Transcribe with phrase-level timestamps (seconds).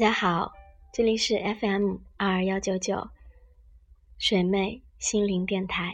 [0.00, 0.54] 大家好，
[0.94, 3.10] 这里是 FM 二二幺九九
[4.16, 5.92] 水妹心灵电台，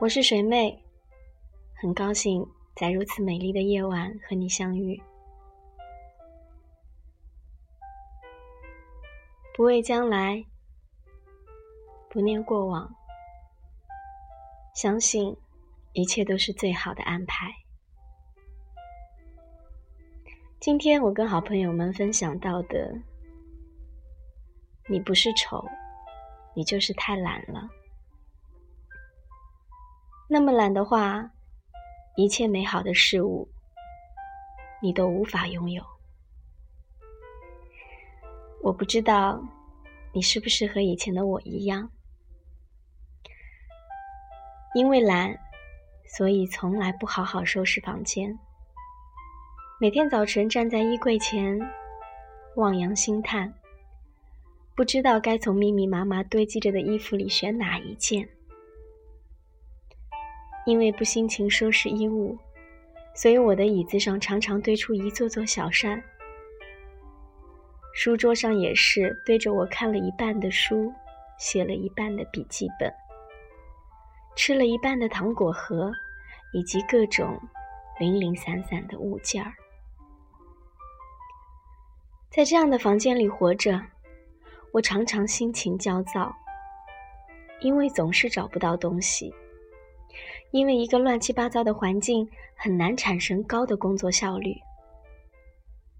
[0.00, 0.82] 我是水妹，
[1.76, 5.00] 很高兴在如此美丽的夜晚和你相遇。
[9.54, 10.44] 不畏将来，
[12.08, 12.92] 不念过往，
[14.74, 15.36] 相信
[15.92, 17.52] 一切都是最好的安排。
[20.60, 22.94] 今天我跟好朋友们分享到的，
[24.88, 25.66] 你不是丑，
[26.54, 27.68] 你就是太懒了。
[30.28, 31.32] 那么懒的话，
[32.16, 33.48] 一切美好的事物，
[34.80, 35.84] 你都无法拥有。
[38.62, 39.42] 我不知道
[40.12, 41.90] 你是不是和以前的我一样，
[44.74, 45.36] 因为懒，
[46.16, 48.36] 所以从来不好好收拾房间。
[49.80, 51.56] 每天早晨站在衣柜前，
[52.56, 53.54] 望洋兴叹，
[54.74, 58.28] 不知道该从密密麻麻堆积着的衣服里选哪一件。
[60.66, 62.36] 因为不心情收拾衣物，
[63.14, 66.02] 所以我的椅子上常常堆出一座座小山。
[67.94, 70.92] 书桌上也是堆着我看了一半的书，
[71.38, 72.92] 写了一半的笔记本，
[74.36, 75.92] 吃了一半的糖果盒，
[76.52, 77.40] 以及各种
[77.98, 79.52] 零零散散的物件儿。
[82.30, 83.80] 在这样的房间里活着，
[84.72, 86.34] 我常常心情焦躁，
[87.60, 89.34] 因为总是找不到东西，
[90.52, 94.54] 因为一个乱七八糟的环境很难产生高的工作效率，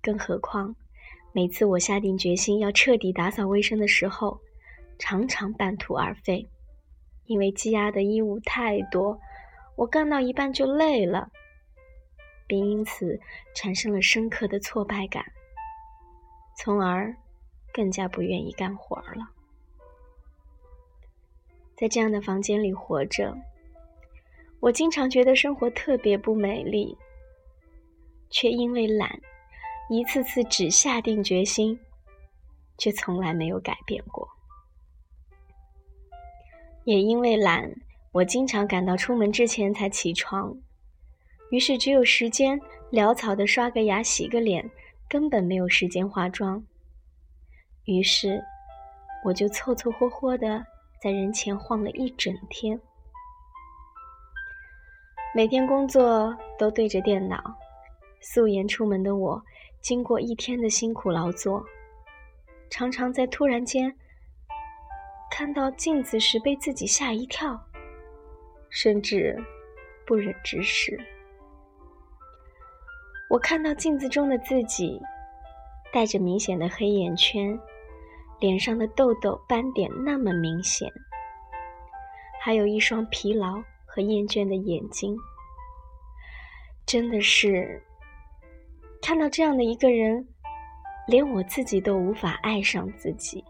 [0.01, 0.75] 更何况。
[1.33, 4.41] 每次我下定决心要彻底打扫卫生的时候，
[4.99, 6.49] 常常半途而废，
[7.31, 9.17] 因为积压的衣物太多，
[9.77, 11.31] 我干到一半就累了，
[12.49, 13.21] 并因此
[13.55, 15.25] 产生了深刻的挫败感，
[16.59, 17.15] 从而
[17.73, 19.31] 更加不愿意干活了。
[21.77, 23.39] 在这样的房间里活着，
[24.59, 26.99] 我经常觉得生活特别不美丽，
[28.29, 29.21] 却因为懒。
[29.89, 31.79] 一次次只下定决心，
[32.77, 34.29] 却从来没有改变过。
[36.85, 37.71] 也因为懒，
[38.13, 40.57] 我经常赶到出门之前才起床，
[41.51, 42.61] 于是只有时间
[42.91, 44.69] 潦草的刷个牙、洗个脸，
[45.09, 46.63] 根本没有时间化妆。
[47.85, 48.41] 于是，
[49.25, 50.65] 我就凑凑合合的
[51.03, 52.81] 在人前晃了一整天。
[55.35, 57.41] 每天工作都对着电脑，
[58.21, 59.43] 素颜出门的我。
[59.81, 61.65] 经过一天的辛苦劳作，
[62.69, 63.97] 常常在突然间
[65.41, 67.59] 看到镜子时被自己吓一跳，
[68.69, 69.43] 甚至
[70.07, 71.01] 不忍直视。
[73.31, 75.01] 我看到镜子中的自己，
[75.95, 77.59] 带着明显的黑眼圈，
[78.39, 80.93] 脸上的痘痘斑点那么明显，
[82.43, 83.55] 还有一双疲劳
[83.87, 85.17] 和厌倦的眼睛，
[86.85, 87.83] 真的是。
[89.01, 90.29] 看到这样的一个人，
[91.09, 93.43] 连我自己都无法爱上自己。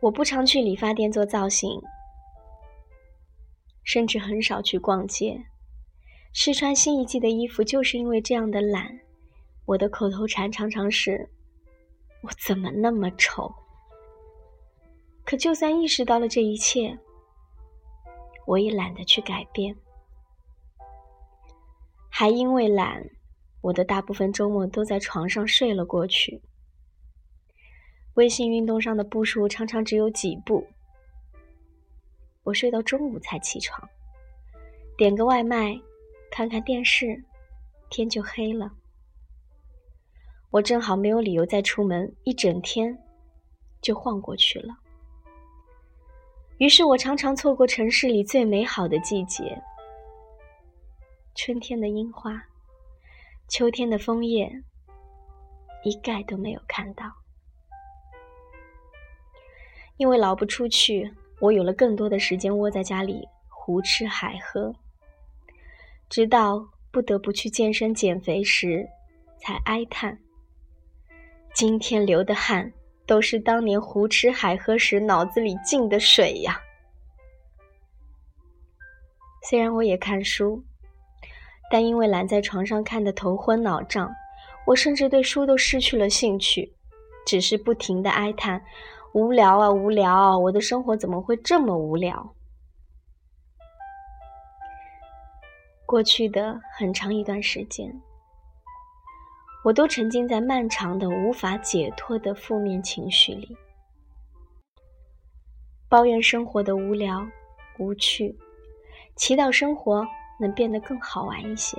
[0.00, 1.80] 我不常去理发店做造型，
[3.84, 5.44] 甚至很少去逛街。
[6.32, 9.00] 试穿新一季的衣服，就是因为这样的懒。
[9.66, 11.28] 我的口头禅常常是
[12.22, 13.52] ：“我怎么那么丑？”
[15.24, 16.98] 可就算意识到了这一切，
[18.46, 19.76] 我也懒得去改变。
[22.08, 23.04] 还因为懒，
[23.60, 26.42] 我的大部分周末都在床上睡了过去。
[28.14, 30.66] 微信运动上的步数常常只有几步。
[32.42, 33.88] 我睡到中午才起床，
[34.96, 35.80] 点个外卖，
[36.30, 37.22] 看看电视，
[37.88, 38.72] 天就黑了。
[40.50, 42.98] 我正好没有理由再出门，一整天
[43.80, 44.76] 就晃过去了。
[46.58, 49.62] 于是我常常错过城市里最美好的季节。
[51.36, 52.48] 春天的樱花，
[53.48, 54.50] 秋天的枫叶，
[55.84, 57.04] 一概都没有看到。
[60.00, 64.74] 因为老不出去，我有了更多的时间窝在家里胡吃海喝，
[66.08, 68.88] 直到不得不去健身减肥时，
[69.36, 70.18] 才哀叹：
[71.52, 72.72] 今天流的汗
[73.06, 76.58] 都是当年胡吃海喝时脑子里进的水呀。
[79.50, 80.64] 虽然我也看书。
[81.70, 84.10] 但因为懒在床上看得头昏脑胀，
[84.66, 86.72] 我甚至对书都失去了兴趣，
[87.26, 88.60] 只是不停的哀叹：
[89.12, 90.38] 无聊啊，无聊！
[90.38, 92.34] 我的生活怎么会这么无聊？
[95.84, 97.92] 过去的很长一段时间，
[99.64, 103.56] 我都沉浸在漫长的无法解脱的负面情绪里，
[105.88, 107.26] 抱怨生活的无聊、
[107.80, 108.38] 无趣，
[109.16, 110.06] 祈祷生活
[110.38, 111.76] 能变得更好玩一些。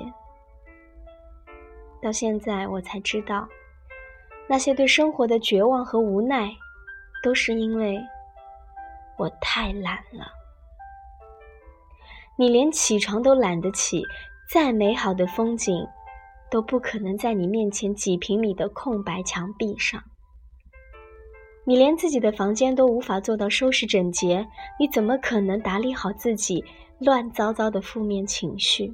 [2.02, 3.48] 到现在，我才知道，
[4.50, 6.52] 那些对生活的绝望和无奈，
[7.22, 8.00] 都是因为
[9.18, 10.28] 我太懒了。
[12.38, 14.04] 你连起床都懒得起，
[14.50, 15.88] 再美好的风景，
[16.50, 20.04] 都不可能在你面前几平米的空白墙壁上。
[21.64, 24.48] 你连自己的房间都无法做到收拾整洁，
[24.80, 26.66] 你怎么可能打理好自己
[27.00, 28.92] 乱糟糟的负面情绪？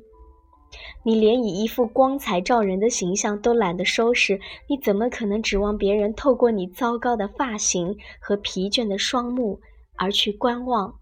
[1.03, 9.61] 你连以一副光彩照人的形象都懒得收拾，你怎么可能指望别人透过你糟糕的发型和疲倦的双目
[9.95, 10.99] 而去观望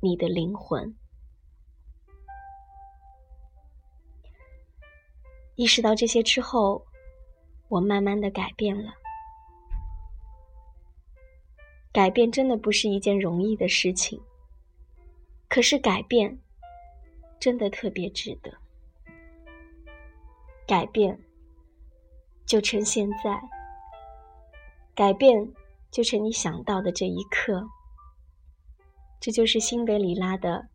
[0.00, 0.94] 你的灵魂？
[5.54, 6.84] 意识到这些之后，
[7.68, 8.92] 我慢慢的改变了。
[11.92, 14.20] 改变真的不是一件容易的事情，
[15.48, 16.38] 可是改变
[17.40, 18.52] 真的特别值得。
[20.68, 21.18] 改变
[22.46, 23.40] 就趁现在，
[24.94, 25.50] 改变
[25.90, 27.66] 就趁你想到的这一刻。
[29.18, 30.68] 这就是辛德里拉的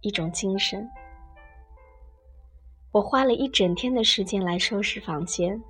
[0.00, 0.88] 一种精神。
[2.92, 5.62] 我花了一整天的时间来收拾房间，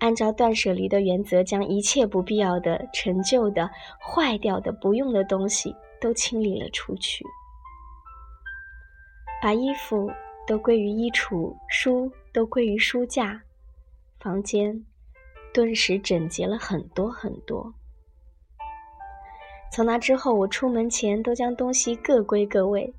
[0.00, 7.24] 按照断舍离的原则，将一切不必要的、陈旧的、坏掉的、不用的东西都清理了出去，
[9.40, 10.10] 把衣服
[10.50, 13.40] 都归于衣橱，书都归于书架，
[14.18, 14.84] 房间
[15.54, 17.72] 顿时整洁了很多很多。
[19.70, 22.92] 从那之后，我出门前都将东西各归各位。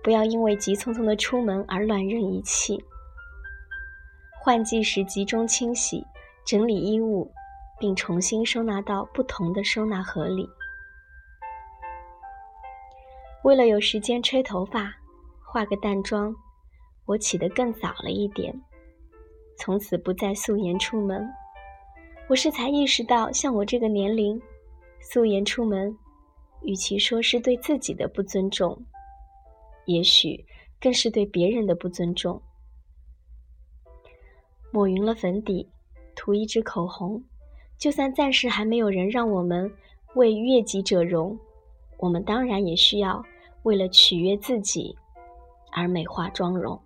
[0.00, 2.80] 不要因为急匆匆的出门而乱扔一气。
[4.40, 6.06] 换季时集中清洗、
[6.46, 7.28] 整理衣物，
[7.80, 10.48] 并重新收纳到不同的收纳盒里。
[13.42, 14.94] 为了有时间吹头发、
[15.44, 16.32] 化个淡妆，
[17.10, 18.54] 我起得更早了一点，
[19.58, 21.28] 从此不再素颜出门。
[22.28, 24.40] 我是才意识到，像我这个年龄，
[25.00, 25.92] 素颜出门，
[26.62, 28.80] 与其说是对自己的不尊重。
[29.86, 30.46] 也许
[30.80, 32.40] 更是对别人的不尊重。
[34.70, 35.68] 抹匀了粉底，
[36.14, 37.20] 涂一支口红，
[37.76, 39.68] 就算暂时还没有人让我们
[40.14, 41.36] 为悦己者容，
[41.98, 43.20] 我们当然也需要
[43.64, 44.96] 为了取悦自己
[45.72, 46.80] 而美化妆容。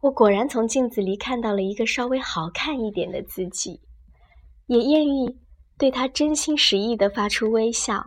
[0.00, 3.80] 我果然从镜子里看到了一个稍微好看一点的自己，
[4.66, 5.36] 也愿意
[5.76, 8.04] 对他真心实意的发出微笑。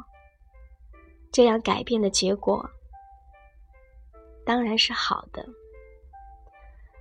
[1.33, 2.69] 这样改变的结果
[4.45, 5.45] 当然是好的，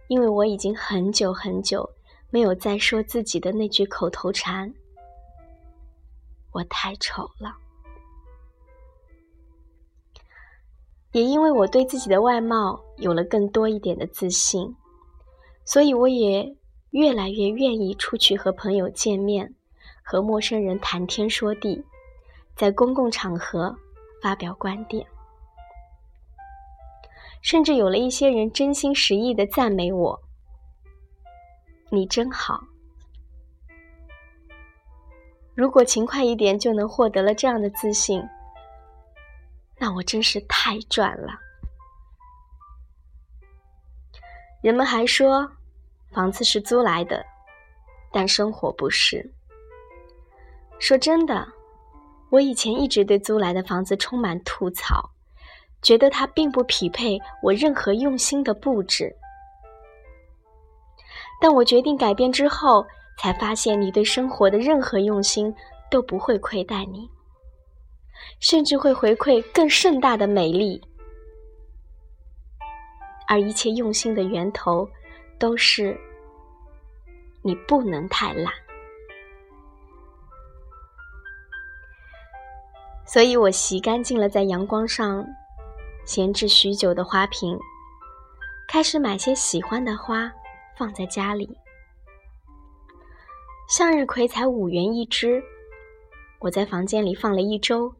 [0.08, 1.88] 因为我已经很久很久
[2.30, 4.72] 没有再说自己的那句口头禅
[6.52, 7.56] ：“我太丑了。”
[11.12, 14.76] 也因为我对自己的外貌有了更多一点的自信，
[15.64, 16.56] 所以我也
[16.90, 19.54] 越来越愿意出去和朋友见面，
[20.02, 21.84] 和陌生人谈天说地，
[22.56, 23.76] 在公共场合。
[24.22, 25.06] 发表观点，
[27.40, 30.20] 甚至有了一些人真心实意的赞美我
[31.88, 32.60] ：“你真好。”
[35.56, 38.22] 如果勤快一点就能获得了这样的自信，
[39.78, 41.40] 那我真是太赚了。
[44.62, 45.50] 人们还说，
[46.12, 47.24] 房子是租来的，
[48.12, 49.32] 但生活不是。
[50.78, 51.46] 说真的。
[52.30, 55.10] 我以前一直对租来的房子充满吐槽，
[55.82, 59.12] 觉得它并不匹配我任何用心的布置。
[61.40, 62.86] 但我决定改变之后，
[63.18, 65.52] 才发现你对生活的任何用心
[65.90, 67.10] 都不会亏待你，
[68.38, 70.80] 甚至会回馈更盛大的美丽。
[73.30, 74.90] 而一切用心的源头，
[75.38, 75.96] 都是
[77.42, 78.52] 你不能太懒。
[83.06, 85.24] 所以我洗干净了在阳光上
[86.04, 87.56] 闲置许久的花瓶，
[88.66, 90.32] 开始买些喜欢的花
[90.76, 91.56] 放在家里。
[93.68, 95.40] 向日葵才五元一支，
[96.40, 97.94] 我在房间里放了一周，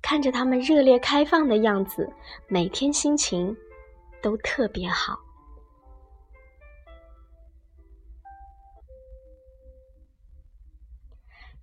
[0.00, 2.10] 看着它们热烈开放的样子，
[2.48, 3.54] 每天心情
[4.22, 5.18] 都特别好。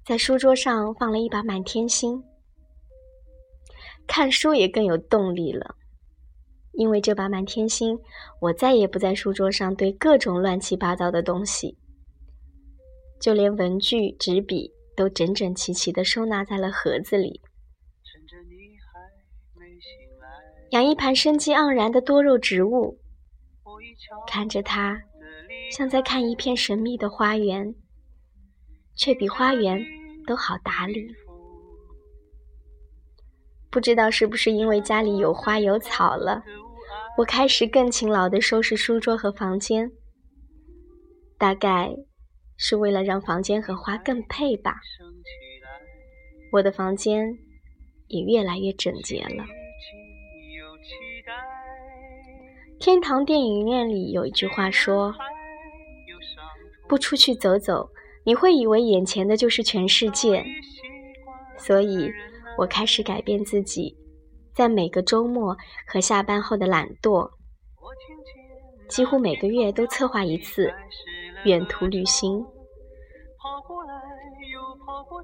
[0.06, 2.24] 在书桌上放了一把满天星。
[4.08, 5.76] 看书也更有动力了。
[6.72, 8.00] 因为这把满天星，
[8.40, 11.76] 我再也不在书桌上堆各种乱七八糟的东西，
[13.20, 17.42] 就连文具、纸笔都整整齐齐的收纳在了盒子里。
[18.04, 20.07] 趁着你还没醒
[20.72, 23.00] 养一盘生机盎然的多肉植物，
[24.28, 25.02] 看着它，
[25.72, 27.74] 像在看一片神秘的花园，
[28.96, 29.82] 却比花园
[30.26, 31.08] 都好打理。
[33.70, 36.44] 不知道是不是因为家里有花有草了。
[37.18, 39.92] 我开始更勤劳地收拾书桌和房间，
[41.38, 41.96] 大概
[42.58, 44.76] 是为了让房间和花更配吧。
[46.52, 47.38] 我的房间
[48.08, 49.46] 也越来越整洁了。
[52.88, 55.14] 天堂电影院里有一句话说
[56.88, 57.90] ：“不出去走走，
[58.24, 60.42] 你会以为眼前的就是全世界。”
[61.60, 62.10] 所以，
[62.58, 63.94] 我开始改变自己。
[64.56, 65.54] 在每个周末
[65.86, 67.30] 和下班后的懒惰，
[68.88, 70.74] 几乎每个月都策划一次
[71.44, 72.42] 远途旅行。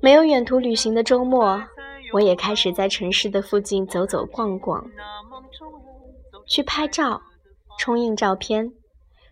[0.02, 1.64] 没有远途旅行的周末，
[2.12, 4.86] 我也开始在城市的附近走走逛逛，
[6.46, 7.22] 去拍照、
[7.84, 8.72] 冲印照片，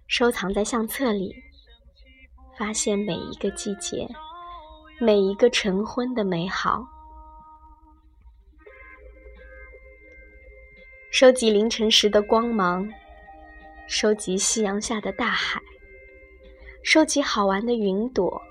[0.08, 1.34] 收藏在相册里，
[2.58, 4.06] 发现每一个季节，
[5.00, 6.86] 每一个晨昏的美好。
[11.14, 12.86] 收集凌晨时的光芒，
[13.88, 15.62] 收集夕阳下的大海，
[16.84, 18.42] 收集好玩的云朵，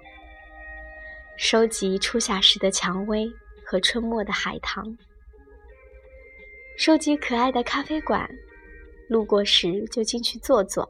[1.36, 3.30] 收集初夏时的蔷薇
[3.62, 4.96] 和春末的海棠，
[6.78, 8.26] 收集可爱的咖啡馆，
[9.10, 10.88] 路过时就进去坐坐。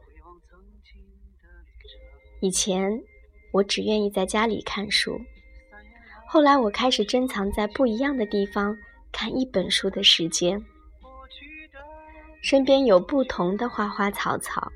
[2.42, 3.02] 以前
[3.50, 5.18] 我只愿意在家里看书，
[6.28, 8.76] 后来我开始珍藏在不一样的地方
[9.10, 10.62] 看一本书的时间。
[12.42, 14.70] 身边有不同的花花草草，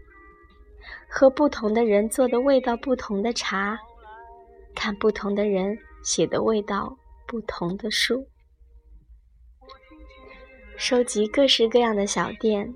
[1.06, 3.78] 喝不同的人做的味道不同的茶，
[4.74, 6.96] 看不同的人写的味道
[7.26, 8.26] 不同的书，
[10.76, 12.74] 收集各式各样的小店，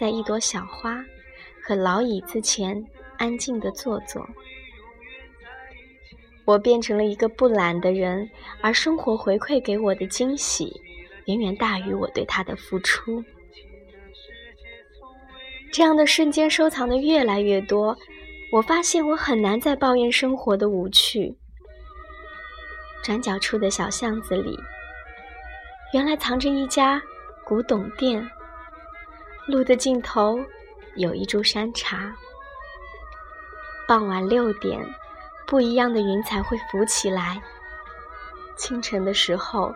[0.00, 1.04] 在一朵小花
[1.62, 2.82] 和老椅子前
[3.18, 4.26] 安静的坐坐。
[6.46, 8.30] 我变成了一个不懒的人，
[8.62, 10.80] 而生活回馈给我的惊喜，
[11.26, 13.22] 远远大于我对他的付出。
[15.70, 17.94] 这样的瞬间收藏的越来越多，
[18.52, 21.36] 我发现我很难再抱怨生活的无趣。
[23.04, 24.58] 转角处的小巷子里，
[25.92, 27.02] 原来藏着一家
[27.44, 28.26] 古董店。
[29.50, 30.38] 路的尽头
[30.94, 32.14] 有一株山茶。
[33.88, 34.78] 傍晚六点，
[35.46, 37.42] 不一样的云彩会浮起来。
[38.56, 39.74] 清晨的时候，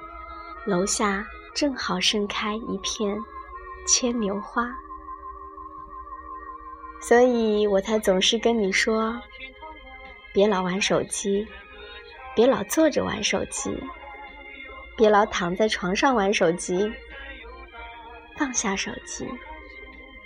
[0.65, 3.19] 楼下正好盛开一片
[3.87, 4.73] 牵牛花。
[7.01, 9.21] 所以我才总是跟你说，
[10.33, 11.47] 别老玩手机，
[12.37, 13.77] 别老坐着玩手机，
[14.97, 16.93] 别老躺在床上玩手机，
[18.39, 19.29] 放下手机，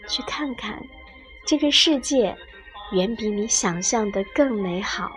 [0.08, 0.82] 去看看
[1.46, 2.36] 这个世界
[2.92, 5.12] 远比你想象的更美好。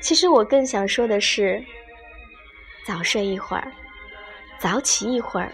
[0.00, 1.64] 其实我更想说的是，
[2.86, 3.72] 早睡一会儿，
[4.58, 5.52] 早起一会儿，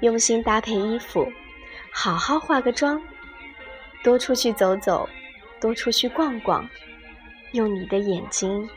[0.00, 1.30] 用心搭配衣服，
[1.92, 3.02] 好好化个妆。
[4.02, 5.08] 多出去走走，
[5.60, 6.68] 多出去逛逛，
[7.52, 8.68] 用你的眼睛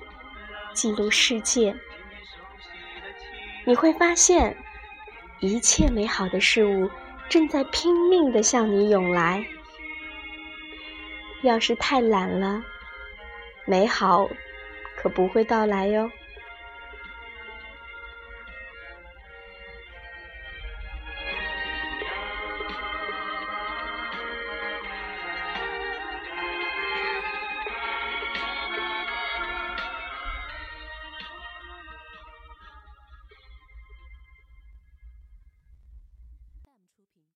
[0.74, 1.75] 记录世界，
[3.64, 4.56] 你会发现
[5.40, 6.90] 一切美好的事物
[7.29, 9.46] 正在拼命的向你涌来。
[11.41, 12.63] 要是太懒了，
[13.65, 14.29] 美好
[14.98, 16.10] 可不会到来哟。